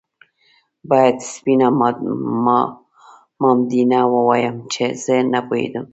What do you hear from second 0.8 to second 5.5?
باید سپينه مامدينه ووايم چې زه نه